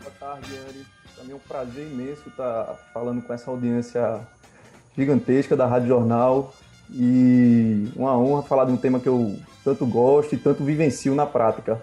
[0.00, 0.86] Boa tarde, Anne.
[1.14, 4.26] Também é um prazer imenso estar falando com essa audiência
[4.96, 6.54] gigantesca da Rádio Jornal
[6.90, 11.26] e uma honra falar de um tema que eu tanto gosto e tanto vivencio na
[11.26, 11.82] prática.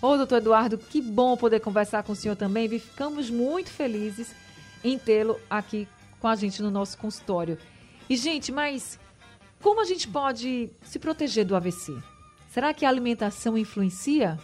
[0.00, 2.68] Ô, doutor Eduardo, que bom poder conversar com o senhor também.
[2.68, 4.34] Ficamos muito felizes
[4.82, 5.86] em tê-lo aqui
[6.20, 7.58] com a gente no nosso consultório.
[8.08, 8.98] E, gente, mas
[9.60, 11.96] como a gente pode se proteger do AVC?
[12.50, 14.38] Será que a alimentação influencia?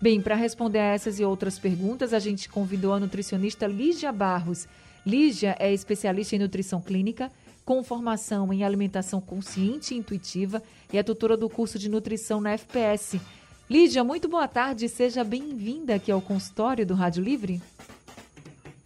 [0.00, 4.66] Bem, para responder a essas e outras perguntas, a gente convidou a nutricionista Lígia Barros.
[5.04, 7.30] Lígia é especialista em nutrição clínica
[7.64, 10.62] com formação em alimentação consciente e intuitiva
[10.92, 13.20] e é tutora do curso de nutrição na FPS.
[13.68, 17.62] Lídia, muito boa tarde, seja bem-vinda aqui ao consultório do Rádio Livre.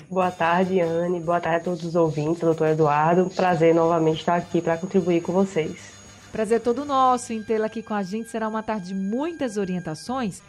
[0.08, 1.20] Boa tarde, Anne.
[1.20, 3.28] Boa tarde a todos os ouvintes, doutor Eduardo.
[3.28, 5.92] Prazer novamente estar aqui para contribuir com vocês.
[6.32, 8.30] Prazer todo nosso em tê-la aqui com a gente.
[8.30, 10.40] Será uma tarde de muitas orientações.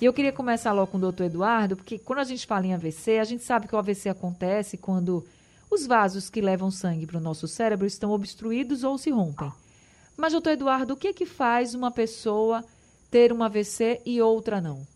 [0.00, 2.74] E eu queria começar logo com o doutor Eduardo, porque quando a gente fala em
[2.74, 5.26] AVC, a gente sabe que o AVC acontece quando
[5.70, 9.52] os vasos que levam sangue para o nosso cérebro estão obstruídos ou se rompem.
[10.16, 12.64] Mas, doutor Eduardo, o que é que faz uma pessoa
[13.10, 14.86] ter um AVC e outra não?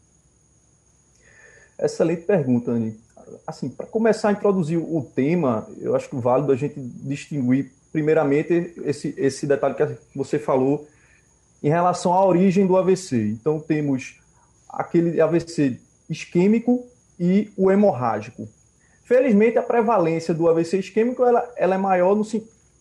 [1.78, 2.98] Excelente pergunta, Anny.
[3.46, 8.74] Assim, para começar a introduzir o tema, eu acho que válido a gente distinguir, primeiramente,
[8.84, 10.86] esse, esse detalhe que você falou
[11.62, 13.28] em relação à origem do AVC.
[13.28, 14.20] Então, temos
[14.68, 15.78] aquele AVC
[16.10, 16.86] isquêmico
[17.18, 18.48] e o hemorrágico.
[19.04, 22.24] Felizmente, a prevalência do AVC isquêmico ela, ela é maior no,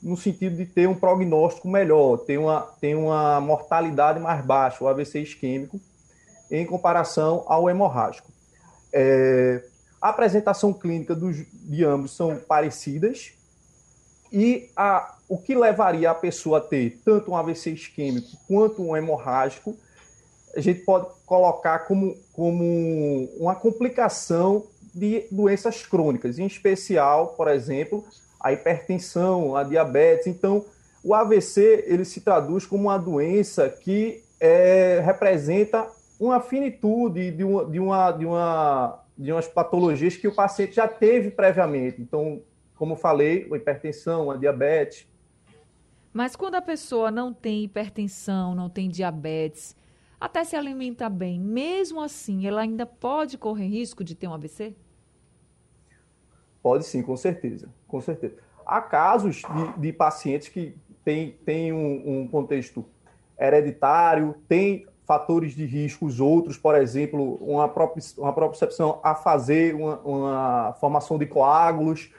[0.02, 5.22] no sentido de ter um prognóstico melhor, ter uma, uma mortalidade mais baixa, o AVC
[5.22, 5.80] isquêmico,
[6.50, 8.32] em comparação ao hemorrágico.
[8.94, 9.64] É,
[10.02, 13.34] a apresentação clínica dos, de ambos são parecidas
[14.32, 18.96] e a, o que levaria a pessoa a ter tanto um AVC isquêmico quanto um
[18.96, 19.78] hemorrágico,
[20.56, 28.04] a gente pode colocar como, como uma complicação de doenças crônicas, em especial, por exemplo,
[28.40, 30.28] a hipertensão, a diabetes.
[30.28, 30.66] Então,
[31.04, 35.88] o AVC ele se traduz como uma doença que é, representa
[36.20, 40.88] uma finitude de, uma, de, uma, de, uma, de umas patologias que o paciente já
[40.88, 42.02] teve previamente.
[42.02, 42.42] Então,
[42.76, 45.08] como falei, a hipertensão, a diabetes.
[46.14, 49.76] Mas quando a pessoa não tem hipertensão, não tem diabetes,
[50.22, 54.76] até se alimenta bem, mesmo assim, ela ainda pode correr risco de ter um AVC?
[56.62, 58.36] Pode sim, com certeza, com certeza.
[58.64, 62.86] Há casos de, de pacientes que têm, têm um, um contexto
[63.40, 70.74] hereditário, tem fatores de riscos outros, por exemplo, uma, uma propriocepção a fazer uma, uma,
[70.80, 72.12] formação de coágulos,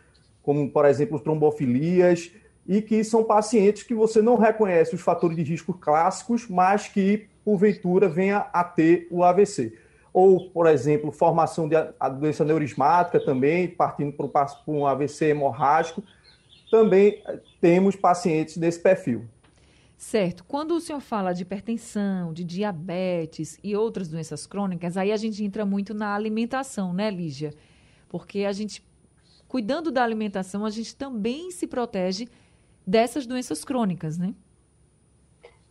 [0.43, 2.33] como, por exemplo, trombofilias,
[2.67, 7.31] e que são pacientes que você não reconhece os fatores de risco clássicos, mas que
[7.45, 9.79] porventura venha a ter o AVC.
[10.13, 11.77] Ou, por exemplo, formação de
[12.19, 16.03] doença neurismática também, partindo para um AVC hemorrágico,
[16.71, 17.23] também
[17.61, 19.25] temos pacientes desse perfil.
[19.97, 20.45] Certo.
[20.45, 25.45] Quando o senhor fala de hipertensão, de diabetes e outras doenças crônicas, aí a gente
[25.45, 27.55] entra muito na alimentação, né, Lígia?
[28.09, 28.83] Porque a gente,
[29.47, 32.27] cuidando da alimentação, a gente também se protege
[32.85, 34.35] dessas doenças crônicas, né?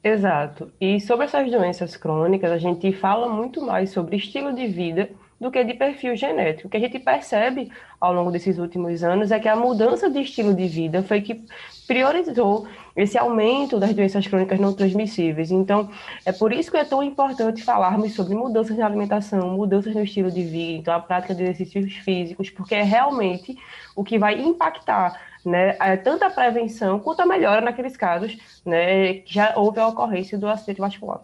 [0.03, 0.71] Exato.
[0.81, 5.09] E sobre essas doenças crônicas, a gente fala muito mais sobre estilo de vida
[5.39, 6.67] do que de perfil genético.
[6.67, 10.21] O que a gente percebe ao longo desses últimos anos é que a mudança de
[10.21, 11.43] estilo de vida foi que
[11.87, 15.51] priorizou esse aumento das doenças crônicas não transmissíveis.
[15.51, 15.89] Então,
[16.25, 20.31] é por isso que é tão importante falarmos sobre mudanças na alimentação, mudanças no estilo
[20.31, 23.57] de vida, então a prática de exercícios físicos, porque é realmente
[23.95, 29.15] o que vai impactar né, é, tanto a prevenção quanto a melhora naqueles casos né,
[29.15, 31.21] que já houve a ocorrência do acidente vascular.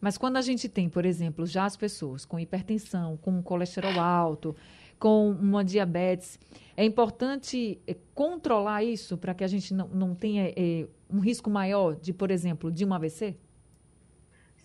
[0.00, 4.54] Mas quando a gente tem, por exemplo, já as pessoas com hipertensão, com colesterol alto,
[4.98, 6.38] com uma diabetes,
[6.76, 11.50] é importante é, controlar isso para que a gente não, não tenha é, um risco
[11.50, 13.36] maior de, por exemplo, de um AVC?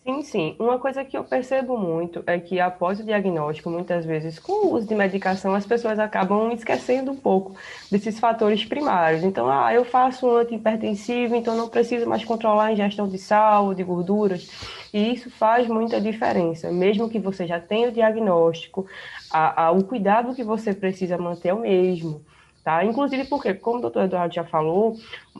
[0.04, 0.56] Sim, sim.
[0.60, 4.74] Uma coisa que eu percebo muito é que após o diagnóstico, muitas vezes, com o
[4.74, 7.56] uso de medicação, as pessoas acabam esquecendo um pouco
[7.90, 9.24] desses fatores primários.
[9.24, 13.76] Então, ah, eu faço um antihipertensivo, então não preciso mais controlar a ingestão de sal,
[13.76, 14.50] de gorduras.
[14.92, 16.72] E isso faz muita diferença.
[16.72, 18.88] Mesmo que você já tenha o diagnóstico,
[19.30, 22.26] a, a, o cuidado que você precisa manter é o mesmo.
[22.64, 22.84] Tá?
[22.84, 24.96] Inclusive porque, como o doutor Eduardo já falou,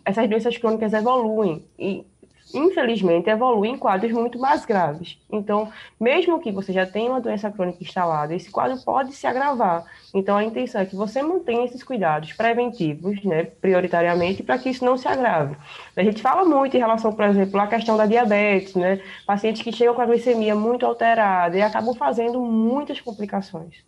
[0.06, 1.64] essas doenças crônicas evoluem.
[1.78, 2.06] E
[2.54, 5.18] infelizmente, evolui em quadros muito mais graves.
[5.32, 9.86] Então, mesmo que você já tenha uma doença crônica instalada, esse quadro pode se agravar.
[10.14, 14.84] Então, a intenção é que você mantenha esses cuidados preventivos, né, prioritariamente, para que isso
[14.84, 15.56] não se agrave.
[15.96, 19.72] A gente fala muito em relação, por exemplo, à questão da diabetes, né, pacientes que
[19.72, 23.84] chegam com a glicemia muito alterada e acabam fazendo muitas complicações.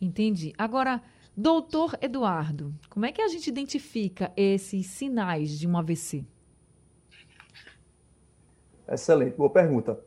[0.00, 0.52] Entendi.
[0.58, 1.00] Agora,
[1.36, 6.24] doutor Eduardo, como é que a gente identifica esses sinais de um AVC?
[8.92, 9.98] Excelente, boa pergunta.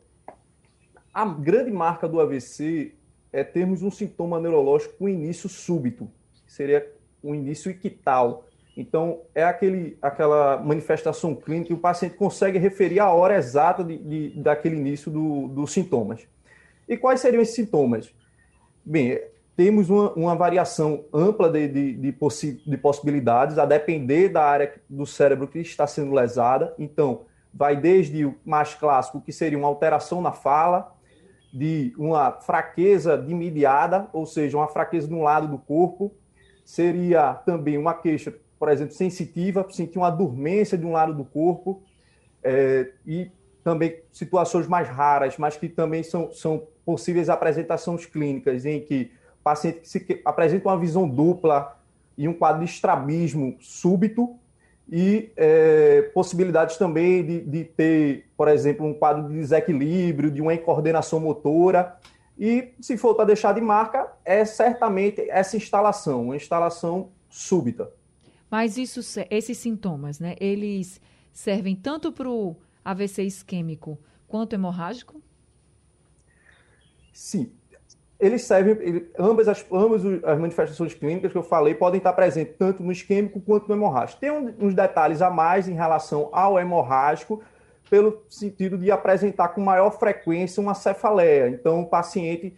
[1.12, 2.94] A grande marca do AVC
[3.32, 6.08] é termos um sintoma neurológico com início súbito,
[6.46, 6.88] seria
[7.22, 8.44] um início ictal.
[8.76, 13.98] Então, é aquele, aquela manifestação clínica que o paciente consegue referir a hora exata de,
[13.98, 16.28] de daquele início do, dos sintomas.
[16.88, 18.14] E quais seriam esses sintomas?
[18.84, 19.20] Bem,
[19.56, 24.72] temos uma, uma variação ampla de, de, de, possi de possibilidades, a depender da área
[24.88, 26.72] do cérebro que está sendo lesada.
[26.78, 27.24] Então,
[27.56, 30.94] vai desde o mais clássico, que seria uma alteração na fala,
[31.52, 36.12] de uma fraqueza dimidiada, ou seja, uma fraqueza de um lado do corpo,
[36.64, 41.82] seria também uma queixa, por exemplo, sensitiva, sentir uma dormência de um lado do corpo,
[42.44, 43.30] é, e
[43.64, 49.10] também situações mais raras, mas que também são, são possíveis apresentações clínicas, em que
[49.40, 51.76] o paciente se, apresenta uma visão dupla
[52.18, 54.36] e um quadro de estrabismo súbito,
[54.88, 60.54] e é, possibilidades também de, de, ter, por exemplo, um quadro de desequilíbrio, de uma
[60.54, 61.98] incoordenação motora.
[62.38, 67.90] E, se for para deixar de marca, é certamente essa instalação, uma instalação súbita.
[68.50, 71.00] Mas isso, esses sintomas, né, eles
[71.32, 73.98] servem tanto para o AVC isquêmico
[74.28, 75.20] quanto hemorrágico?
[77.12, 77.50] Sim,
[78.18, 82.54] eles servem, ele, ambas, as, ambas as manifestações clínicas que eu falei podem estar presentes
[82.58, 84.20] tanto no isquêmico quanto no hemorrágico.
[84.20, 87.42] Tem um, uns detalhes a mais em relação ao hemorrágico,
[87.90, 91.48] pelo sentido de apresentar com maior frequência uma cefaleia.
[91.48, 92.54] Então, o paciente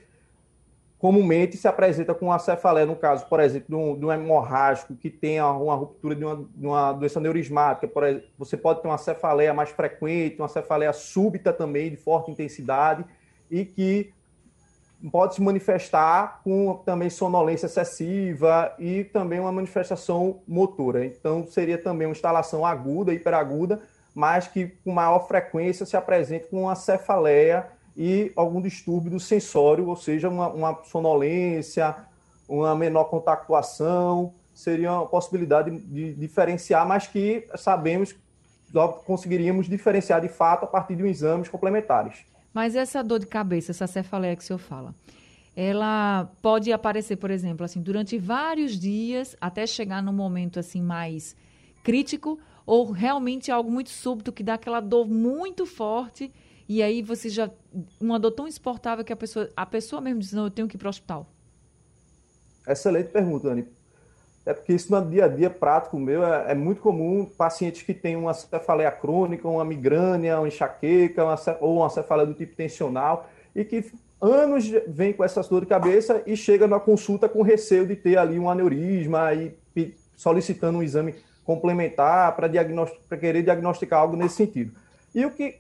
[0.98, 4.94] comumente se apresenta com uma cefaleia, no caso, por exemplo, de um, de um hemorrágico
[4.94, 7.86] que tenha uma ruptura de uma, de uma doença neurismática.
[7.86, 12.30] Por exemplo, você pode ter uma cefaleia mais frequente, uma cefaleia súbita também, de forte
[12.30, 13.04] intensidade,
[13.50, 14.12] e que
[15.10, 21.06] pode se manifestar com também sonolência excessiva e também uma manifestação motora.
[21.06, 23.80] Então, seria também uma instalação aguda, hiperaguda,
[24.14, 27.66] mas que com maior frequência se apresente com uma cefaleia
[27.96, 31.94] e algum distúrbio do sensório, ou seja, uma, uma sonolência,
[32.48, 38.14] uma menor contactuação, seria uma possibilidade de, de diferenciar, mas que sabemos,
[39.06, 42.24] conseguiríamos diferenciar de fato a partir de exames complementares.
[42.52, 44.94] Mas essa dor de cabeça, essa cefaleia que o senhor fala,
[45.54, 51.36] ela pode aparecer, por exemplo, assim, durante vários dias até chegar num momento assim mais
[51.82, 56.32] crítico ou realmente algo muito súbito que dá aquela dor muito forte
[56.68, 57.50] e aí você já
[57.98, 60.76] uma dor tão insuportável que a pessoa a pessoa mesmo diz não, eu tenho que
[60.76, 61.26] ir para o hospital.
[62.66, 63.66] Excelente pergunta, Dani.
[64.48, 67.92] É porque isso no dia a dia prático meu é, é muito comum pacientes que
[67.92, 73.28] têm uma cefaleia crônica, uma migrânia, uma enxaqueca, uma, ou uma cefaleia do tipo tensional,
[73.54, 73.84] e que
[74.18, 78.16] anos vem com essa dor de cabeça e chega na consulta com receio de ter
[78.16, 79.54] ali um aneurisma e
[80.16, 81.14] solicitando um exame
[81.44, 82.48] complementar para
[83.18, 84.72] querer diagnosticar algo nesse sentido.
[85.14, 85.56] E o que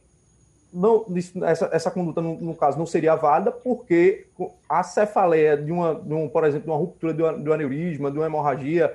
[0.72, 1.06] não,
[1.44, 4.26] essa, essa conduta, no, no, caso, não seria válida porque
[4.68, 8.18] a cefaleia de uma, de um, por exemplo, de uma ruptura de um aneurisma, de
[8.18, 8.94] uma hemorragia,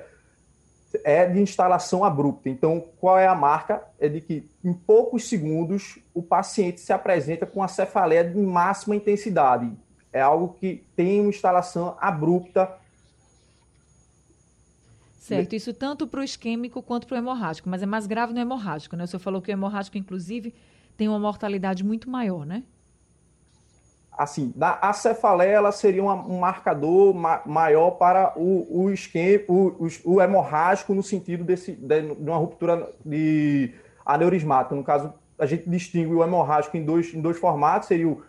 [1.02, 2.48] é de instalação abrupta.
[2.48, 3.82] Então, qual é a marca?
[3.98, 8.94] É de que em poucos segundos o paciente se apresenta com a cefaleia de máxima
[8.94, 9.72] intensidade.
[10.12, 12.70] É algo que tem uma instalação abrupta.
[15.18, 18.38] Certo, isso tanto para o isquêmico quanto para o hemorrágico, mas é mais grave no
[18.38, 19.04] hemorrágico, né?
[19.04, 20.54] O senhor falou que o hemorrágico, inclusive,
[20.96, 22.62] tem uma mortalidade muito maior, né?
[24.16, 28.94] Assim, a cefaleia ela seria um marcador ma, maior para o, o
[29.48, 33.74] o, o, o, hemorrágico no sentido desse, de, de uma ruptura de
[34.06, 34.72] aneurismática.
[34.76, 38.22] No caso, a gente distingue o hemorrágico em dois, em dois formatos, seria o,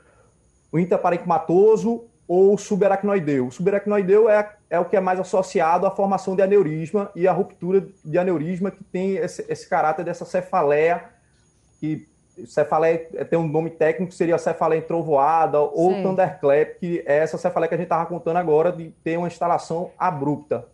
[0.72, 3.46] o interparenquimatoso ou subaracnoideu.
[3.46, 7.32] O subaracnoideu é, é o que é mais associado à formação de aneurisma e à
[7.32, 11.10] ruptura de aneurisma que tem esse, esse caráter dessa cefaleia
[11.80, 12.08] que
[12.46, 16.04] cefaleia é, tem um nome técnico, seria cefaleia entrovoada ou Sei.
[16.04, 19.92] thunderclap, que é essa cefaleia que a gente estava contando agora de ter uma instalação
[19.98, 20.68] abrupta.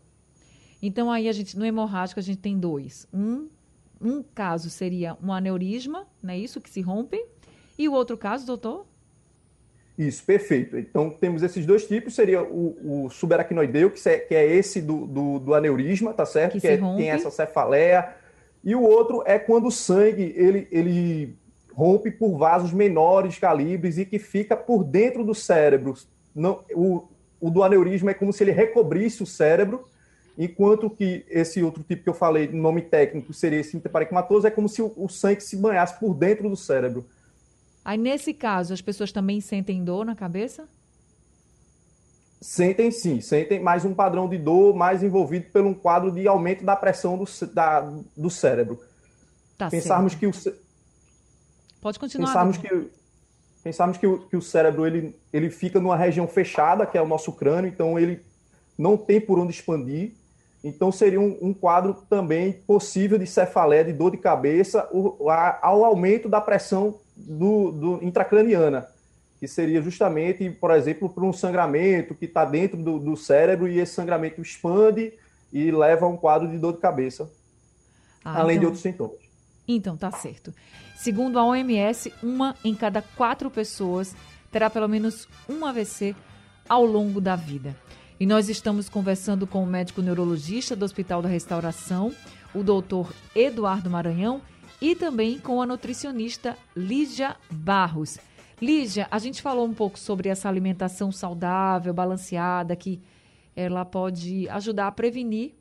[0.82, 3.08] Então aí a gente no hemorrágico a gente tem dois.
[3.14, 3.48] Um
[4.02, 7.24] um caso seria um aneurisma, não é isso que se rompe?
[7.78, 8.86] E o outro caso, doutor?
[9.98, 10.78] Isso, perfeito.
[10.78, 15.06] Então, temos esses dois tipos, seria o, o subaracnoideu, que, é, que é esse do,
[15.06, 16.54] do, do, aneurisma, tá certo?
[16.54, 18.16] Que, que é, tem essa cefaleia.
[18.64, 21.38] E o outro é quando o sangue, ele, ele
[21.82, 25.96] rompe por vasos menores calibres e que fica por dentro do cérebro.
[26.34, 27.08] Não, o,
[27.40, 29.84] o do aneurisma é como se ele recobrisse o cérebro
[30.38, 34.70] enquanto que esse outro tipo que eu falei, nome técnico, seria esse interparencimatoso, é como
[34.70, 37.04] se o, o sangue se banhasse por dentro do cérebro.
[37.84, 40.70] Aí, nesse caso, as pessoas também sentem dor na cabeça?
[42.40, 46.64] Sentem sim, sentem mais um padrão de dor mais envolvido por um quadro de aumento
[46.64, 47.82] da pressão do, da,
[48.16, 48.80] do cérebro.
[49.58, 50.32] Tá Pensarmos certo.
[50.42, 50.61] que o.
[51.82, 52.28] Pode continuar.
[52.28, 52.90] Pensarmos que,
[53.64, 57.08] pensarmos que, o, que o cérebro ele, ele fica numa região fechada, que é o
[57.08, 58.22] nosso crânio, então ele
[58.78, 60.14] não tem por onde expandir.
[60.64, 65.58] Então, seria um, um, quadro também possível de cefaleia, de dor de cabeça, o, a,
[65.60, 68.88] ao aumento da pressão do, do, intracraniana,
[69.40, 73.80] que seria justamente, por exemplo, por um sangramento que está dentro do, do, cérebro e
[73.80, 75.12] esse sangramento expande
[75.52, 77.28] e leva a um quadro de dor de cabeça,
[78.24, 78.60] ah, além então...
[78.60, 79.18] de outros sintomas.
[79.68, 80.54] Então, tá certo.
[81.02, 84.16] Segundo a OMS, uma em cada quatro pessoas
[84.52, 86.16] terá pelo menos um AVC
[86.70, 87.76] ao longo da vida.
[88.20, 92.14] E nós estamos conversando com o médico neurologista do Hospital da Restauração,
[92.54, 94.44] o doutor Eduardo Maranhão,
[94.80, 98.20] e também com a nutricionista Lígia Barros.
[98.62, 103.02] Lígia, a gente falou um pouco sobre essa alimentação saudável, balanceada, que
[103.56, 105.56] ela pode ajudar a prevenir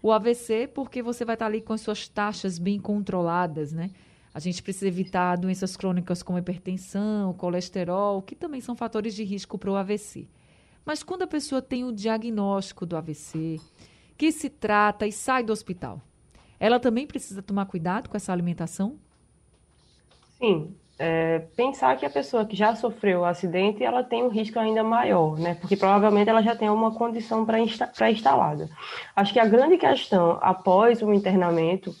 [0.00, 3.90] o AVC, porque você vai estar ali com as suas taxas bem controladas, né?
[4.34, 9.56] A gente precisa evitar doenças crônicas como hipertensão, colesterol, que também são fatores de risco
[9.56, 10.26] para o AVC.
[10.84, 13.60] Mas quando a pessoa tem o diagnóstico do AVC,
[14.18, 16.02] que se trata e sai do hospital,
[16.58, 18.98] ela também precisa tomar cuidado com essa alimentação?
[20.36, 20.74] Sim.
[20.98, 24.82] É, pensar que a pessoa que já sofreu o acidente, ela tem um risco ainda
[24.84, 25.54] maior, né?
[25.54, 28.68] Porque provavelmente ela já tem uma condição pré-instalada.
[29.14, 31.94] Acho que a grande questão após o internamento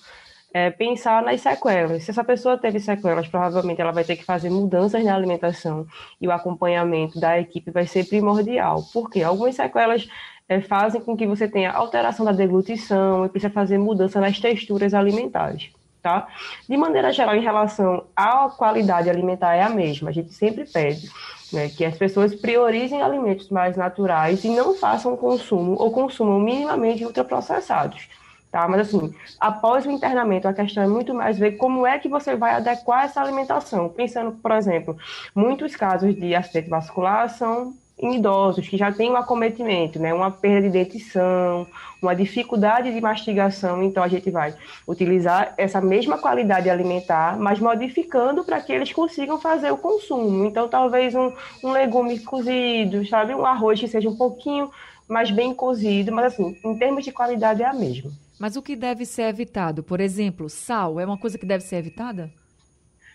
[0.54, 2.04] é, pensar nas sequelas.
[2.04, 5.84] Se essa pessoa teve sequelas, provavelmente ela vai ter que fazer mudanças na alimentação
[6.20, 8.84] e o acompanhamento da equipe vai ser primordial.
[8.92, 10.08] Porque algumas sequelas
[10.48, 14.94] é, fazem com que você tenha alteração da deglutição e precisa fazer mudança nas texturas
[14.94, 15.72] alimentares.
[16.00, 16.28] Tá?
[16.68, 20.10] De maneira geral, em relação à qualidade alimentar, é a mesma.
[20.10, 21.10] A gente sempre pede
[21.52, 27.04] né, que as pessoas priorizem alimentos mais naturais e não façam consumo ou consumam minimamente
[27.04, 28.06] ultraprocessados
[28.54, 28.68] tá?
[28.68, 32.36] Mas assim, após o internamento, a questão é muito mais ver como é que você
[32.36, 33.88] vai adequar essa alimentação.
[33.88, 34.96] Pensando, por exemplo,
[35.34, 40.14] muitos casos de acidente vascular são em idosos que já têm um acometimento, né?
[40.14, 41.66] Uma perda de dentição,
[42.00, 44.54] uma dificuldade de mastigação, então a gente vai
[44.86, 50.44] utilizar essa mesma qualidade alimentar, mas modificando para que eles consigam fazer o consumo.
[50.44, 51.32] Então, talvez um,
[51.64, 53.34] um legume cozido, sabe?
[53.34, 54.70] Um arroz que seja um pouquinho
[55.08, 58.12] mais bem cozido, mas assim, em termos de qualidade é a mesma.
[58.38, 59.82] Mas o que deve ser evitado?
[59.82, 62.32] Por exemplo, sal é uma coisa que deve ser evitada?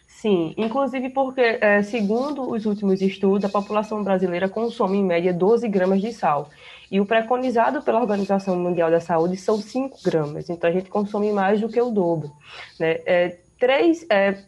[0.08, 5.68] Sim, inclusive porque, é, segundo os últimos estudos, a população brasileira consome em média 12
[5.70, 6.50] gramas de sal.
[6.92, 10.50] E o preconizado pela Organização Mundial da Saúde são 5 gramas.
[10.50, 12.32] Então a gente consome mais do que o dobro.
[12.80, 13.00] Né?
[13.06, 14.40] É, três é,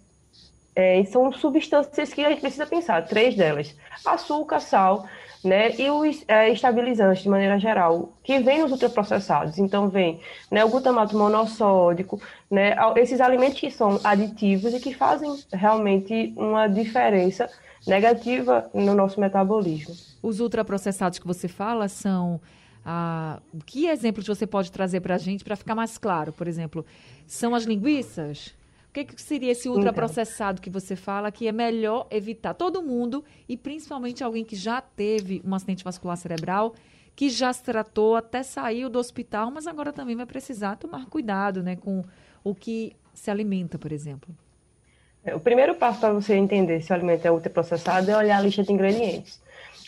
[0.75, 3.75] é, são substâncias que a gente precisa pensar, três delas:
[4.05, 5.07] açúcar, sal
[5.43, 5.75] né?
[5.79, 9.57] E os é, estabilizantes, de maneira geral, que vem nos ultraprocessados.
[9.57, 10.19] Então, vem
[10.49, 16.67] né, o glutamato monossódico, né, esses alimentos que são aditivos e que fazem realmente uma
[16.67, 17.49] diferença
[17.87, 19.95] negativa no nosso metabolismo.
[20.21, 22.39] Os ultraprocessados que você fala são.
[22.83, 26.33] Ah, que exemplos você pode trazer para a gente para ficar mais claro?
[26.33, 26.83] Por exemplo,
[27.27, 28.55] são as linguiças?
[28.91, 30.63] O que, que seria esse ultraprocessado então.
[30.63, 32.53] que você fala que é melhor evitar?
[32.53, 36.75] Todo mundo, e principalmente alguém que já teve um acidente vascular cerebral,
[37.15, 41.63] que já se tratou, até saiu do hospital, mas agora também vai precisar tomar cuidado
[41.63, 42.03] né, com
[42.43, 44.35] o que se alimenta, por exemplo.
[45.23, 48.41] É, o primeiro passo para você entender se o alimento é ultraprocessado é olhar a
[48.41, 49.41] lista de ingredientes.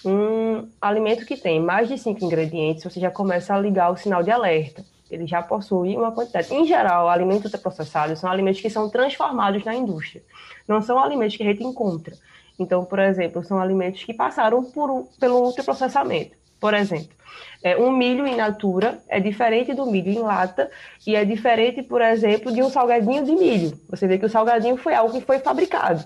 [0.05, 4.23] Um alimento que tem mais de cinco ingredientes, você já começa a ligar o sinal
[4.23, 6.53] de alerta ele já possui uma quantidade.
[6.53, 10.23] Em geral, alimentos ultraprocessados são alimentos que são transformados na indústria.
[10.67, 12.15] Não são alimentos que a gente encontra.
[12.57, 16.35] Então, por exemplo, são alimentos que passaram por, pelo ultraprocessamento.
[16.59, 17.15] Por exemplo,
[17.61, 20.69] é, um milho in natura é diferente do milho em lata
[21.05, 23.77] e é diferente, por exemplo, de um salgadinho de milho.
[23.89, 26.05] Você vê que o salgadinho foi algo que foi fabricado.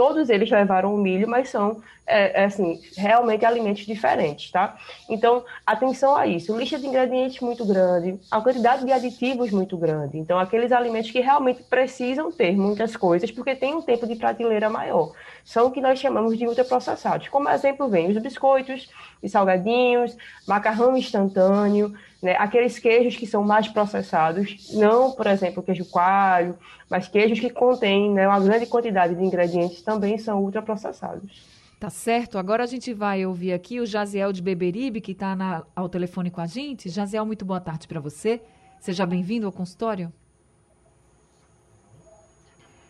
[0.00, 4.78] Todos eles levaram o milho, mas são, é, é, assim, realmente alimentos diferentes, tá?
[5.10, 6.56] Então, atenção a isso.
[6.56, 10.16] Lista de ingredientes muito grande, a quantidade de aditivos muito grande.
[10.16, 14.70] Então, aqueles alimentos que realmente precisam ter muitas coisas, porque tem um tempo de prateleira
[14.70, 15.12] maior.
[15.44, 17.28] São o que nós chamamos de ultraprocessados.
[17.28, 18.88] Como exemplo, vem os biscoitos,
[19.22, 20.16] os salgadinhos,
[20.48, 22.36] macarrão instantâneo, né?
[22.38, 26.58] Aqueles queijos que são mais processados, não, por exemplo, queijo coalho,
[26.88, 31.60] mas queijos que contêm né, uma grande quantidade de ingredientes também são ultraprocessados.
[31.78, 32.36] Tá certo.
[32.36, 36.42] Agora a gente vai ouvir aqui o Jaziel de Beberibe, que está ao telefone com
[36.42, 36.90] a gente.
[36.90, 38.42] Jaziel, muito boa tarde para você.
[38.78, 40.12] Seja bem-vindo ao consultório.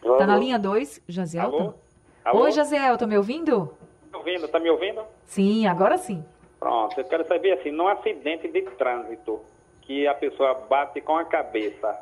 [0.03, 1.45] Está na linha 2, Jaziel?
[1.45, 1.75] Alô?
[2.25, 2.43] Alô?
[2.43, 3.73] Oi, Jaziel, tá me ouvindo?
[4.11, 5.03] Tô ouvindo, tá me ouvindo?
[5.25, 6.25] Sim, agora sim.
[6.61, 9.41] Pronto, eu quero saber assim, num acidente de trânsito,
[9.81, 11.99] que a pessoa bate com a cabeça,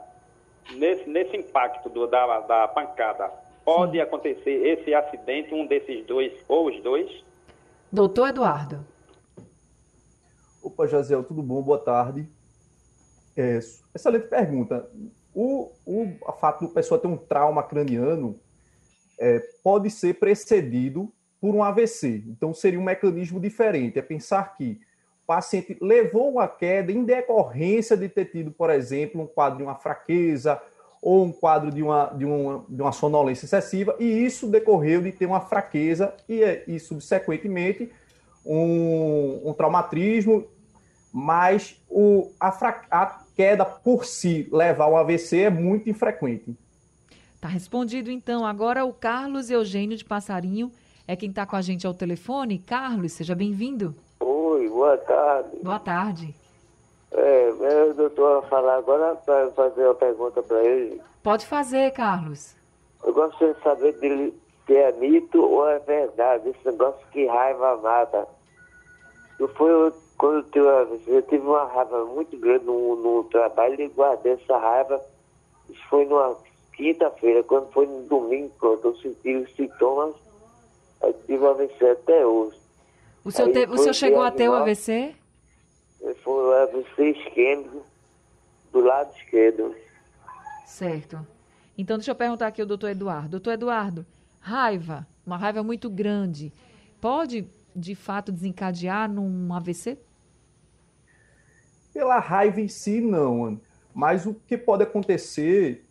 [0.74, 3.30] nesse, nesse impacto do, da, da pancada,
[3.64, 4.00] pode Sim.
[4.00, 7.24] acontecer esse acidente, um desses dois, ou os dois?
[7.90, 8.84] Doutor Eduardo.
[10.60, 11.62] Opa, Jaziel, tudo bom?
[11.62, 12.28] Boa tarde.
[13.36, 13.58] É,
[13.94, 14.90] excelente pergunta.
[15.32, 18.40] O, o a fato do pessoa ter um trauma craniano
[19.20, 22.24] é, pode ser precedido por um AVC.
[22.26, 23.98] Então, seria um mecanismo diferente.
[23.98, 24.80] É pensar que
[25.22, 29.64] o paciente levou uma queda em decorrência de ter tido, por exemplo, um quadro de
[29.64, 30.60] uma fraqueza
[31.00, 35.12] ou um quadro de uma, de uma, de uma sonolência excessiva, e isso decorreu de
[35.12, 37.90] ter uma fraqueza e, e subsequentemente,
[38.44, 40.44] um, um traumatismo,
[41.12, 46.56] mas o, a, fra, a queda por si levar um AVC é muito infrequente.
[47.40, 48.44] Tá respondido, então.
[48.44, 50.72] Agora o Carlos Eugênio de Passarinho
[51.08, 52.58] é quem está com a gente ao telefone.
[52.58, 53.94] Carlos, seja bem-vindo.
[54.20, 55.56] Oi, boa tarde.
[55.62, 56.34] Boa tarde.
[57.10, 61.00] É, meu doutor falar agora para fazer uma pergunta para ele.
[61.22, 62.54] Pode fazer, Carlos.
[63.02, 63.94] Eu gostaria de saber
[64.66, 68.28] se é mito ou é verdade, esse negócio que raiva mata.
[69.40, 69.70] Eu fui
[70.18, 74.58] quando eu tive, eu tive uma raiva muito grande no, no trabalho e guardei essa
[74.58, 75.00] raiva.
[75.70, 76.36] Isso foi numa
[76.74, 80.27] quinta-feira, quando foi no domingo, pronto, eu senti os sintomas
[81.02, 82.58] eu tive AVC até hoje.
[83.24, 85.14] O senhor, te, o senhor chegou a ter o AVC?
[86.22, 87.82] Foi o AVC esquerdo,
[88.72, 89.74] do lado esquerdo.
[90.66, 91.26] Certo.
[91.76, 93.28] Então, deixa eu perguntar aqui ao doutor Eduardo.
[93.28, 94.06] Doutor Eduardo,
[94.40, 96.52] raiva, uma raiva muito grande,
[97.00, 99.98] pode, de fato, desencadear num AVC?
[101.92, 103.60] Pela raiva em si, não.
[103.94, 105.84] Mas o que pode acontecer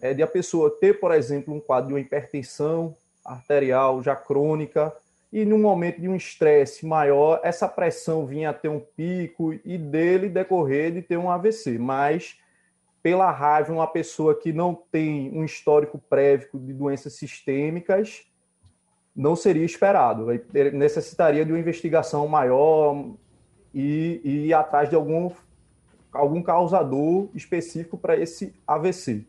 [0.00, 2.94] é de a pessoa ter, por exemplo, um quadro de uma hipertensão
[3.32, 4.92] arterial já crônica,
[5.32, 9.78] e no momento de um estresse maior, essa pressão vinha a ter um pico e
[9.78, 11.78] dele decorrer de ter um AVC.
[11.78, 12.36] Mas,
[13.00, 18.26] pela raiva, uma pessoa que não tem um histórico prévio de doenças sistêmicas,
[19.14, 20.26] não seria esperado.
[20.72, 23.04] Necessitaria de uma investigação maior
[23.72, 25.30] e, e ir atrás de algum,
[26.12, 29.24] algum causador específico para esse AVC.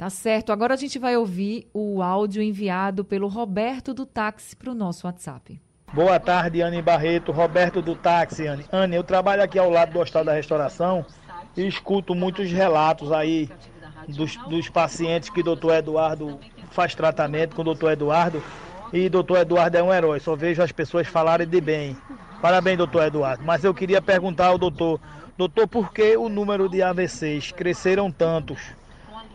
[0.00, 0.50] Tá certo.
[0.50, 5.06] Agora a gente vai ouvir o áudio enviado pelo Roberto do Táxi para o nosso
[5.06, 5.60] WhatsApp.
[5.92, 7.30] Boa tarde, Anne Barreto.
[7.32, 8.64] Roberto do Táxi, Anne.
[8.72, 11.04] Anne, eu trabalho aqui ao lado do Hospital da Restauração
[11.54, 13.50] e escuto muitos relatos aí
[14.08, 18.42] dos, dos pacientes que o doutor Eduardo faz tratamento com o doutor Eduardo.
[18.94, 21.94] E doutor Eduardo é um herói, só vejo as pessoas falarem de bem.
[22.40, 23.44] Parabéns, doutor Eduardo.
[23.44, 24.98] Mas eu queria perguntar ao doutor,
[25.36, 28.79] doutor, por que o número de AVCs cresceram tantos?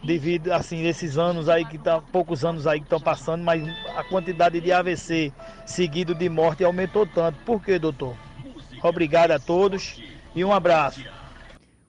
[0.05, 4.03] Devido assim esses anos aí que tá poucos anos aí que estão passando, mas a
[4.03, 5.33] quantidade de AVC
[5.65, 7.39] seguido de morte aumentou tanto.
[7.43, 8.15] Por quê, doutor?
[8.83, 10.01] Obrigado a todos
[10.35, 11.03] e um abraço.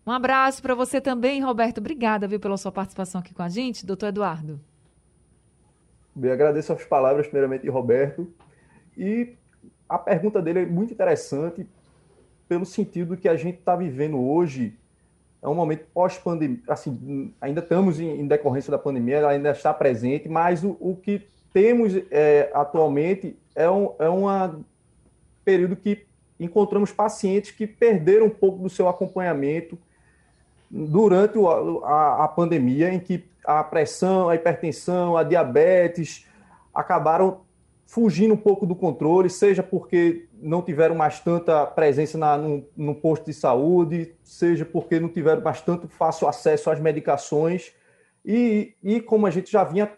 [0.07, 1.79] Um abraço para você também, Roberto.
[1.79, 4.61] Obrigada, viu, pela sua participação aqui com a gente, doutor Eduardo.
[6.14, 8.33] Bem, agradeço as palavras, primeiramente, de Roberto.
[8.96, 9.35] E
[9.88, 11.68] a pergunta dele é muito interessante
[12.48, 14.79] pelo sentido que a gente está vivendo hoje
[15.42, 20.29] é um momento pós-pandemia, assim, ainda estamos em, decorrência da pandemia, ela ainda está presente,
[20.29, 24.61] mas o, o que temos é, atualmente é um é uma
[25.44, 26.05] período que
[26.38, 29.79] encontramos pacientes que perderam um pouco do seu acompanhamento
[30.70, 36.27] durante o, a, a pandemia, em que a pressão, a hipertensão, a diabetes
[36.75, 37.45] acabaram
[37.87, 42.94] fugindo um pouco do controle, seja porque não tiveram mais tanta presença na, no, no,
[42.94, 47.72] posto de saúde, seja porque não tiveram mais tanto fácil acesso às medicações.
[48.25, 49.90] E, e como a gente já vinha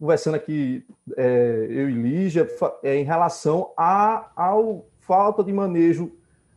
[0.00, 0.84] conversando aqui,
[1.16, 2.48] é, eu e Lígia,
[2.82, 4.52] é, em relação à a,
[4.98, 6.10] falta de manejo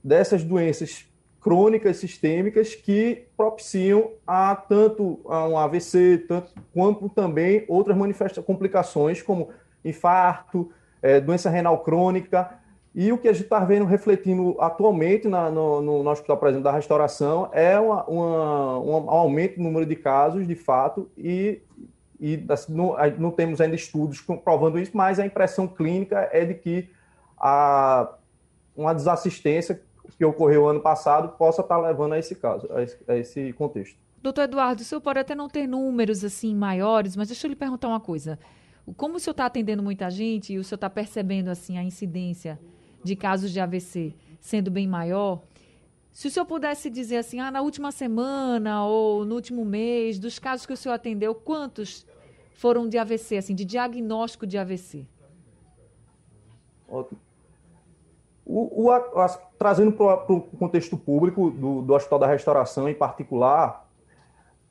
[0.04, 1.06] dessas doenças
[1.40, 9.22] crônicas sistêmicas que propiciam a tanto a um AVC, tanto, quanto também outras manifestações, complicações
[9.22, 9.50] como
[9.86, 10.72] infarto,
[11.02, 12.50] é, doença renal crônica.
[12.94, 16.72] E o que a gente está vendo refletindo atualmente na, no, no, Hospital, exemplo, da
[16.72, 21.62] Restauração é uma, uma, um aumento no número de casos, de fato, e,
[22.20, 26.54] e assim, não, não, temos ainda estudos comprovando isso, mas a impressão clínica é de
[26.54, 26.90] que
[27.38, 28.14] a,
[28.76, 29.82] uma desassistência
[30.18, 33.98] que ocorreu ano passado possa estar levando a esse caso, a esse, a esse contexto.
[34.22, 37.56] Doutor Eduardo, o senhor pode até não ter números assim maiores, mas deixa eu lhe
[37.56, 38.40] perguntar uma coisa.
[38.94, 42.60] Como o senhor está atendendo muita gente e o senhor está percebendo assim a incidência
[43.04, 45.42] de casos de AVC sendo bem maior,
[46.12, 50.40] se o senhor pudesse dizer assim, ah, na última semana ou no último mês, dos
[50.40, 52.06] casos que o senhor atendeu, quantos
[52.54, 55.06] foram de AVC, assim, de diagnóstico de AVC?
[56.88, 57.06] O,
[58.46, 63.85] o, a, trazendo para o contexto público do, do, Hospital da Restauração em particular,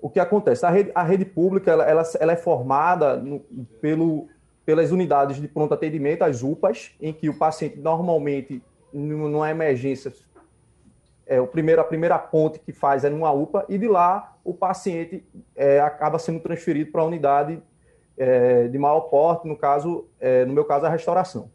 [0.04, 0.66] o que acontece?
[0.66, 3.40] A rede, a rede pública ela, ela, ela é formada no,
[3.80, 4.28] pelo,
[4.62, 8.62] pelas unidades de pronto atendimento, as UPAs, em que o paciente normalmente,
[8.92, 10.12] numa emergência,
[11.26, 14.52] é, o primeiro, a primeira ponte que faz é numa UPA, e de lá o
[14.52, 15.24] paciente
[15.56, 17.62] é, acaba sendo transferido para a unidade
[18.18, 21.50] é, de maior porte, no caso, é, no meu caso, a restauração.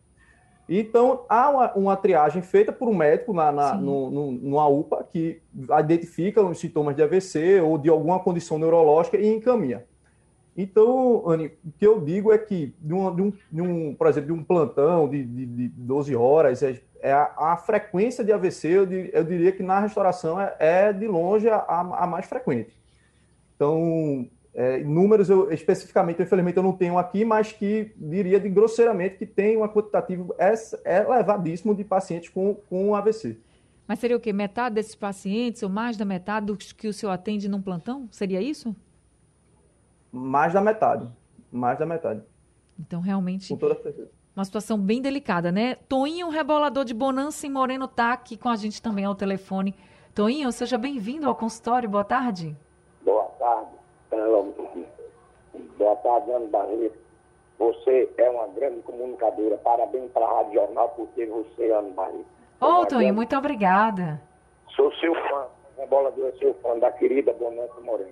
[0.69, 5.03] Então, há uma, uma, triagem feita por um médico na, na no, no, numa UPA
[5.03, 5.41] que
[5.79, 9.83] identifica os sintomas de AVC ou de alguma condição neurológica e encaminha.
[10.55, 14.05] Então, Anny, o que eu digo é que, de um, de um, de um por
[14.05, 18.31] exemplo, de um plantão de, de, de 12 horas, é, é a, a, frequência de
[18.31, 22.77] AVC, eu, eu, diria que na restauração é, é de longe a, a mais frequente.
[23.55, 24.29] Então,
[24.59, 29.25] é, números, eu, especificamente, infelizmente, eu não tenho aqui, mas que diria de grosseiramente que
[29.25, 30.53] tem uma quantitativo é,
[31.01, 33.39] elevadíssimo de pacientes com, com AVC.
[33.87, 34.33] Mas seria o quê?
[34.33, 38.09] Metade desses pacientes, ou mais da metade dos que o senhor atende num plantão?
[38.11, 38.75] Seria isso?
[40.11, 41.07] Mais da metade.
[41.49, 42.21] Mais da metade.
[42.77, 43.47] Então, realmente.
[43.47, 44.11] Com toda certeza.
[44.35, 45.75] Uma situação bem delicada, né?
[45.87, 49.73] Toinho, rebolador de Bonança em Moreno, está aqui com a gente também ao telefone.
[50.13, 51.87] Toinho, seja bem-vindo ao consultório.
[51.87, 52.57] Boa tarde.
[54.09, 54.85] Boa tarde.
[55.77, 56.97] Boa tarde, Ana Barreto.
[57.57, 59.57] Você é uma grande comunicadora.
[59.57, 62.25] Parabéns para a Rádio Jornal por ter você, Ana Barreto.
[62.61, 63.11] Ô, oh, grande...
[63.11, 64.21] muito obrigada.
[64.75, 65.47] Sou seu fã,
[65.81, 68.11] a boladora seu fã da querida Bonança Moreno.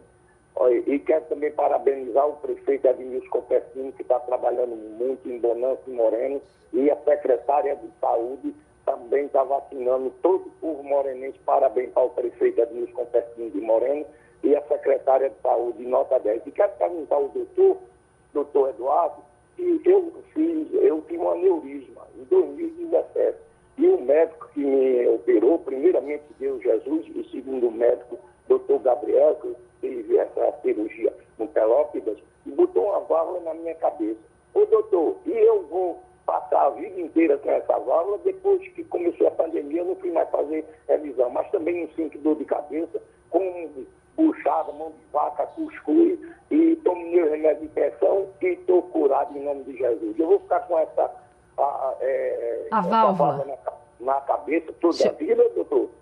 [0.56, 5.82] Olha, e quero também parabenizar o prefeito Edmilson Copertino, que está trabalhando muito em Bonança
[5.88, 6.42] e Moreno,
[6.74, 11.38] e a secretária de Saúde também está vacinando todo o povo morenense.
[11.46, 14.06] Parabéns para o prefeito Edmilson Copertino de Moreno
[14.44, 16.46] e a secretária de saúde, nota 10.
[16.46, 17.78] E quero perguntar ao doutor,
[18.34, 19.22] doutor Eduardo,
[19.56, 23.38] que eu fiz, eu tive um aneurisma em 2017.
[23.78, 28.18] E o médico que me operou, primeiramente Deus Jesus, e segundo o médico,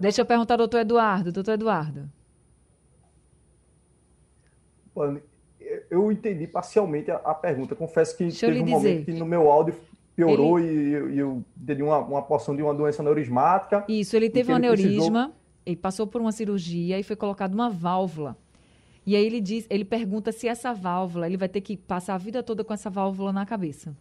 [0.06, 1.32] Deixa eu perguntar ao doutor Eduardo.
[1.32, 2.10] Doutor Eduardo.
[5.90, 7.76] Eu entendi parcialmente a, a pergunta.
[7.76, 8.76] Confesso que Deixa teve um dizer.
[8.76, 9.76] momento que no meu áudio
[10.16, 10.90] piorou ele...
[10.90, 13.84] e, eu, eu teve uma, uma porção de uma doença neurismática.
[13.88, 15.30] Isso, ele teve um aneurisma.
[15.30, 18.38] Precisou ele passou por uma cirurgia e foi colocada uma válvula.
[19.08, 22.18] E aí ele diz, ele pergunta se essa válvula, ele vai ter que passar a
[22.20, 23.96] vida toda com essa válvula na cabeça.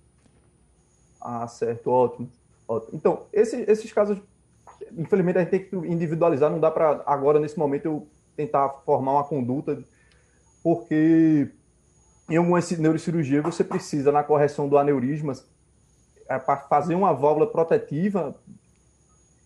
[1.19, 2.29] Ah, certo, ótimo.
[2.69, 2.91] ótimo.
[2.93, 4.19] Então, esse, esses casos,
[4.97, 9.13] infelizmente, a gente tem que individualizar, não dá para agora, nesse momento, eu tentar formar
[9.13, 9.79] uma conduta,
[10.63, 11.51] porque
[12.29, 15.35] em alguma neurocirurgia você precisa, na correção do aneurisma,
[16.29, 18.35] é, para fazer uma válvula protetiva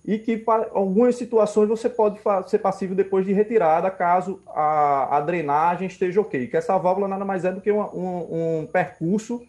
[0.04, 5.20] e que para algumas situações você pode ser passível depois de retirada, caso a, a
[5.20, 6.46] drenagem esteja ok.
[6.46, 9.42] Que essa válvula nada mais é do que um, um, um percurso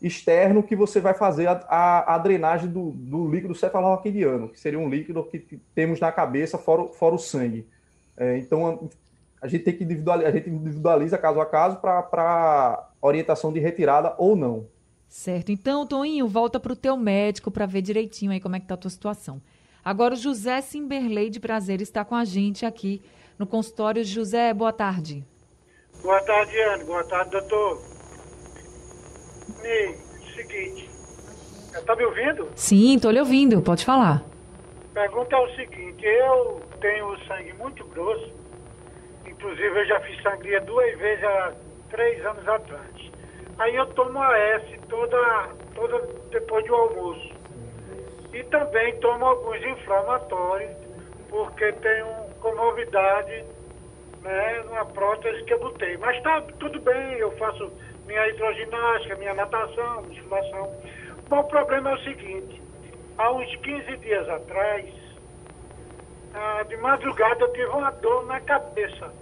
[0.00, 4.78] externo que você vai fazer a, a, a drenagem do, do líquido cefalorraquidiano, que seria
[4.78, 7.66] um líquido que temos na cabeça fora, fora o sangue.
[8.16, 8.88] É, então,
[9.40, 14.14] a gente tem que individualizar, a gente individualiza caso a caso para orientação de retirada
[14.18, 14.66] ou não.
[15.08, 15.50] Certo.
[15.50, 18.74] Então, Toninho, volta para o teu médico para ver direitinho aí como é que está
[18.74, 19.40] a tua situação.
[19.84, 23.00] Agora, o José Simberley de Prazer está com a gente aqui
[23.38, 24.04] no consultório.
[24.04, 25.24] José, boa tarde.
[26.02, 26.84] Boa tarde, Ana.
[26.84, 27.97] Boa tarde, doutor.
[29.62, 29.96] Me,
[30.34, 30.90] seguinte,
[31.74, 32.48] está me ouvindo?
[32.54, 33.60] Sim, estou lhe ouvindo.
[33.62, 34.22] Pode falar.
[34.94, 38.32] pergunta é o seguinte, eu tenho o sangue muito grosso,
[39.26, 41.52] inclusive eu já fiz sangria duas vezes há
[41.90, 43.10] três anos atrás.
[43.58, 47.38] Aí eu tomo a S toda, toda depois do almoço.
[48.32, 50.76] E também tomo alguns inflamatórios,
[51.28, 52.06] porque tenho
[52.40, 53.44] comorbidade
[54.22, 55.96] né, numa prótese que eu botei.
[55.96, 57.72] Mas tá tudo bem, eu faço
[58.08, 60.72] minha hidroginástica, minha natação, musculação.
[61.28, 62.62] Bom, o problema é o seguinte,
[63.18, 64.86] há uns 15 dias atrás,
[66.34, 69.12] ah, de madrugada eu tive uma dor na cabeça.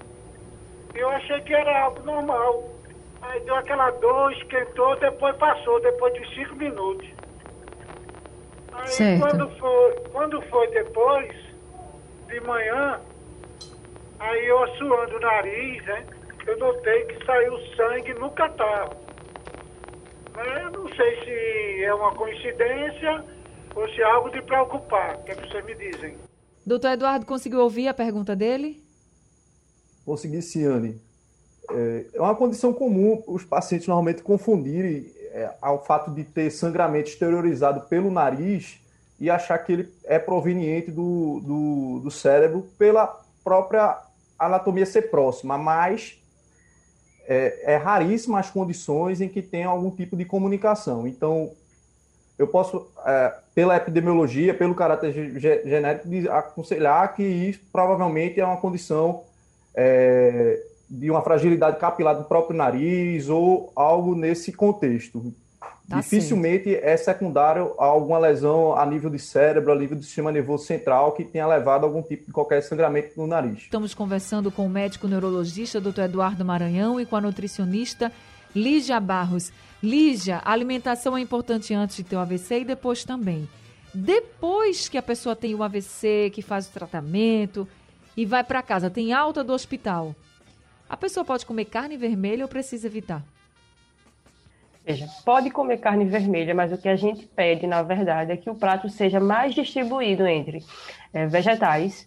[0.95, 2.71] Eu achei que era algo normal.
[3.23, 7.09] Aí deu aquela dor, esquentou, depois passou, depois de cinco minutos.
[8.73, 9.21] Aí Certo.
[9.21, 11.35] quando foi, quando foi depois,
[12.29, 13.01] de manhã,
[14.21, 16.07] aí eu suando o nariz, né?
[16.47, 18.95] Eu notei que saiu sangue no catarro.
[20.35, 23.25] Eu não sei se é uma coincidência
[23.75, 25.17] ou se é algo de preocupar.
[25.17, 26.17] O que, é que vocês me dizem?
[26.65, 28.83] Doutor Eduardo, conseguiu ouvir a pergunta dele?
[30.05, 31.01] Consegui, Ciane.
[31.71, 37.11] É é uma condição comum os pacientes normalmente confundirem é, ao fato de ter sangramento
[37.11, 38.81] exteriorizado pelo nariz
[39.19, 43.07] e achar que ele é proveniente do, do, do cérebro pela
[43.43, 43.99] própria
[44.39, 46.19] anatomia ser próxima, mas
[47.29, 51.07] é, é raríssima as condições em que tem algum tipo de comunicação.
[51.07, 51.51] Então,
[52.39, 58.45] eu posso, é, pela epidemiologia, pelo caráter ge- ge- genético, aconselhar que isso provavelmente é
[58.45, 59.23] uma condição
[59.75, 65.33] é, de uma fragilidade capilar do próprio nariz ou algo nesse contexto.
[65.89, 70.33] Tá Dificilmente é secundário a alguma lesão a nível de cérebro, a nível do sistema
[70.33, 73.59] nervoso central que tenha levado a algum tipo de qualquer sangramento no nariz.
[73.59, 78.11] Estamos conversando com o médico neurologista, doutor Eduardo Maranhão, e com a nutricionista
[78.55, 79.53] Lígia Barros.
[79.81, 83.49] Lígia, a alimentação é importante antes de ter o AVC e depois também.
[83.95, 87.67] Depois que a pessoa tem o AVC, que faz o tratamento
[88.17, 90.17] e vai para casa, tem alta do hospital,
[90.89, 93.23] a pessoa pode comer carne vermelha ou precisa evitar?
[94.87, 98.49] Veja, pode comer carne vermelha, mas o que a gente pede, na verdade, é que
[98.49, 100.65] o prato seja mais distribuído entre
[101.13, 102.07] eh, vegetais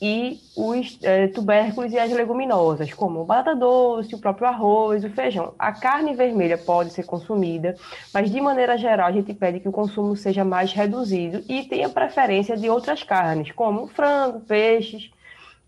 [0.00, 5.54] e os eh, tubérculos e as leguminosas, como batata doce, o próprio arroz, o feijão.
[5.56, 7.76] A carne vermelha pode ser consumida,
[8.12, 11.88] mas de maneira geral a gente pede que o consumo seja mais reduzido e tenha
[11.88, 15.08] preferência de outras carnes, como frango, peixes,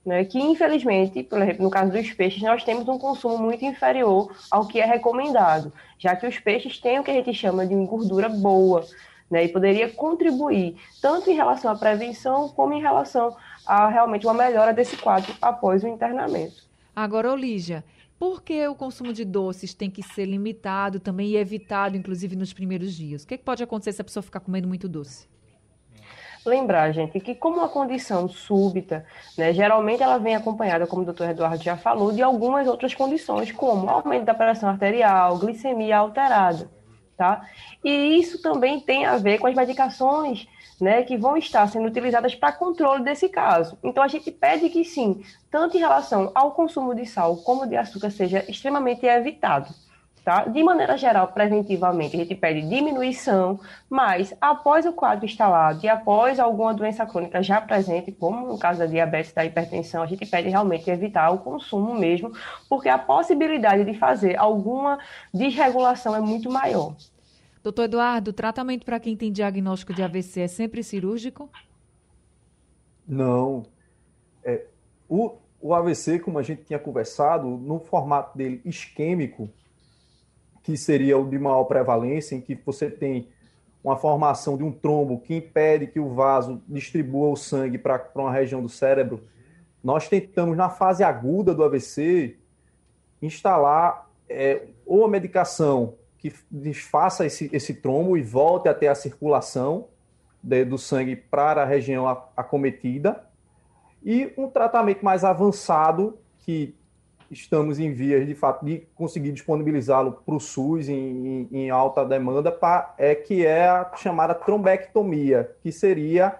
[0.05, 4.31] né, que infelizmente, por exemplo, no caso dos peixes, nós temos um consumo muito inferior
[4.51, 5.73] ao que é recomendado,
[6.05, 8.85] já que os peixes têm o que a gente chama de gordura boa,
[9.31, 13.35] né, e poderia contribuir tanto em relação à prevenção como em relação
[13.67, 16.63] a realmente uma melhora desse quadro após o internamento.
[16.95, 17.83] Agora, ô Lígia,
[18.19, 22.53] por que o consumo de doces tem que ser limitado também e evitado, inclusive nos
[22.53, 23.23] primeiros dias?
[23.23, 25.27] O que, que pode acontecer se a pessoa ficar comendo muito doce?
[26.45, 31.31] Lembrar, gente, que como uma condição súbita, né, geralmente ela vem acompanhada, como o doutor
[31.31, 36.71] Eduardo já falou, de algumas outras condições, como aumento da pressão arterial, glicemia alterada,
[37.17, 37.47] tá?
[37.83, 40.47] E isso também tem a ver com as medicações
[40.81, 43.79] né, que vão estar sendo utilizadas para controle desse caso.
[43.83, 47.77] Então, a gente pede que sim, tanto em relação ao consumo de sal como de
[47.77, 49.73] açúcar, seja extremamente evitado.
[50.25, 50.47] Tá?
[50.47, 53.61] De maneira geral, preventivamente, a gente pede diminuição,
[53.91, 58.79] mas após o quadro instalado e após alguma doença crônica já presente, como no caso
[58.79, 62.33] da diabetes e da hipertensão, a gente pede realmente evitar o consumo mesmo,
[62.71, 64.99] porque a possibilidade de fazer alguma
[65.33, 66.97] desregulação é muito maior.
[67.63, 71.51] Doutor Eduardo, tratamento para quem tem diagnóstico de AVC é sempre cirúrgico?
[73.07, 73.67] Não.
[74.43, 74.65] É,
[75.07, 79.51] o, o AVC, como a gente tinha conversado, no formato dele isquêmico,
[80.65, 83.29] que seria o de maior prevalência, em que você tem
[83.85, 88.33] uma formação de um trombo que impede que o vaso distribua o sangue para uma
[88.33, 89.23] região do cérebro,
[89.83, 92.39] nós tentamos, na fase aguda do AVC,
[93.21, 99.89] instalar é, ou a medicação que desfaça esse, esse trombo e volte até a circulação
[100.43, 103.23] de, do sangue para a região acometida,
[104.03, 106.75] e um tratamento mais avançado que
[107.35, 112.05] estamos em vias, de fato, de conseguir disponibilizá-lo para o SUS em, em, em, alta
[112.05, 116.37] demanda, pra, é que é a chamada trombectomia, que seria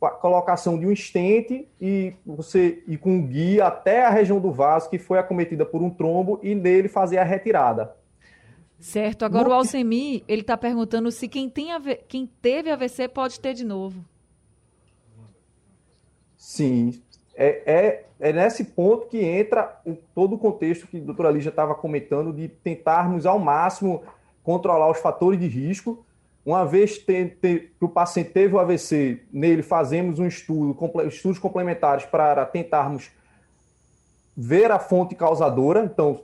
[0.00, 4.52] a colocação de um estente e você ir com um guia até a região do
[4.52, 7.96] vaso que foi acometida por um trombo e nele fazer a retirada.
[8.78, 9.24] Certo.
[9.24, 11.68] Agora o Alcemi, ele está perguntando se quem, tem
[12.06, 14.04] quem teve AVC pode ter de novo.
[16.36, 17.02] Sim,
[17.40, 21.50] é, é, é, nesse ponto que entra o, todo o contexto que a doutora Lígia
[21.50, 24.02] estava comentando de tentarmos ao máximo
[24.42, 26.04] controlar os fatores de risco.
[26.44, 32.44] Uma vez que o paciente teve o AVC, nele fazemos um estudo, estudos complementares para
[32.44, 33.10] tentarmos
[34.36, 35.84] ver a fonte causadora.
[35.84, 36.22] Então,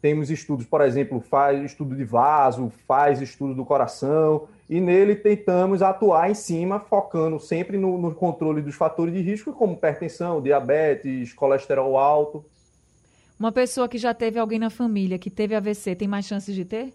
[0.00, 5.82] temos estudos, por exemplo, faz estudo de vaso, faz estudo do coração, e nele tentamos
[5.82, 11.32] atuar em cima, focando sempre no, no controle dos fatores de risco, como hipertensão, diabetes,
[11.34, 12.44] colesterol alto.
[13.38, 16.64] Uma pessoa que já teve alguém na família que teve AVC tem mais chances de
[16.64, 16.92] ter?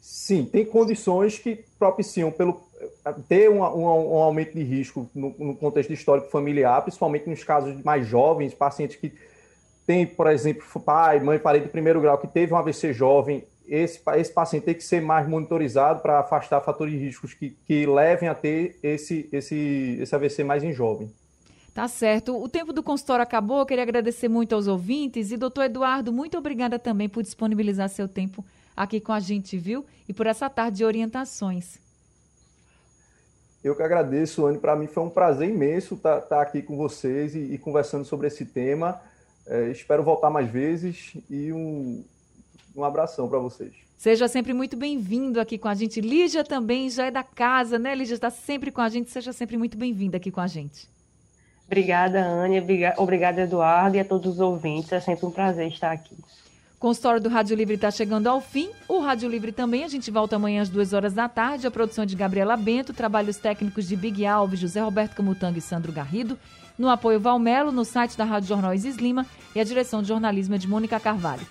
[0.00, 2.60] Sim, tem condições que propiciam pelo
[3.28, 7.82] ter um, um, um aumento de risco no, no, contexto histórico familiar, principalmente nos casos
[7.82, 9.12] mais jovens, pacientes que
[9.86, 14.00] têm, por exemplo, pai, mãe, parente de primeiro grau que teve um AVC jovem, esse,
[14.16, 18.28] esse paciente tem que ser mais monitorizado para afastar fatores de riscos que, que levem
[18.28, 21.10] a ter esse, esse, esse AVC mais em jovem.
[21.74, 22.40] Tá certo.
[22.40, 23.58] O tempo do consultório acabou.
[23.58, 25.32] Eu queria agradecer muito aos ouvintes.
[25.32, 28.44] E, doutor Eduardo, muito obrigada também por disponibilizar seu tempo
[28.76, 29.84] aqui com a gente, viu?
[30.08, 31.78] E por essa tarde de orientações.
[33.62, 34.58] Eu que agradeço, Anne.
[34.58, 38.04] Para mim foi um prazer imenso estar, tá, tá aqui com vocês e, e conversando
[38.04, 39.00] sobre esse tema.
[39.46, 42.04] É, espero voltar mais vezes e um,
[42.74, 43.72] um abração para vocês.
[43.96, 46.00] Seja sempre muito bem-vindo aqui com a gente.
[46.00, 47.94] Lígia também já é da casa, né?
[47.94, 49.10] Lígia está sempre com a gente.
[49.10, 50.88] Seja sempre muito bem-vinda aqui com a gente.
[51.66, 52.62] Obrigada, Anne.
[52.98, 54.92] Obrigada, Eduardo, e a todos os ouvintes.
[54.92, 56.16] É sempre um prazer estar aqui.
[56.78, 58.68] Consultório do Rádio Livre está chegando ao fim.
[58.86, 59.84] O Rádio Livre também.
[59.84, 61.66] A gente volta amanhã às duas horas da tarde.
[61.66, 65.90] A produção de Gabriela Bento, trabalhos técnicos de Big Alves, José Roberto Camutanga e Sandro
[65.92, 66.38] Garrido.
[66.76, 70.56] No apoio Valmelo, no site da Rádio Jornal Isis Lima e a direção de jornalismo
[70.56, 71.46] é de Mônica Carvalho.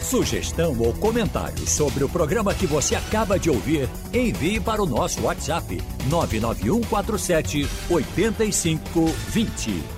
[0.00, 5.20] Sugestão ou comentário sobre o programa que você acaba de ouvir, envie para o nosso
[5.22, 9.95] WhatsApp 99147 8520.